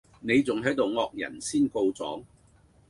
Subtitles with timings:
[0.21, 2.23] 你仲係度惡人先告狀